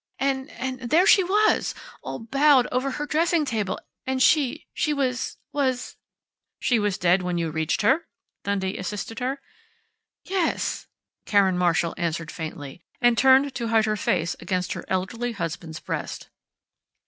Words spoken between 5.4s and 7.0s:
was" "She was